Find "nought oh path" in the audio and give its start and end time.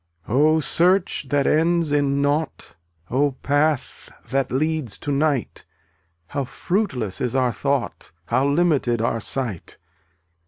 2.23-4.09